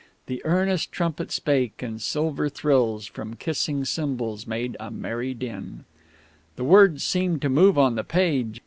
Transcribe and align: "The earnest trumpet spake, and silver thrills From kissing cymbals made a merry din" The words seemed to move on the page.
"The 0.25 0.41
earnest 0.45 0.91
trumpet 0.91 1.31
spake, 1.31 1.83
and 1.83 2.01
silver 2.01 2.49
thrills 2.49 3.05
From 3.05 3.35
kissing 3.35 3.85
cymbals 3.85 4.47
made 4.47 4.75
a 4.79 4.89
merry 4.89 5.35
din" 5.35 5.85
The 6.55 6.63
words 6.63 7.03
seemed 7.03 7.43
to 7.43 7.49
move 7.49 7.77
on 7.77 7.93
the 7.93 8.03
page. 8.03 8.59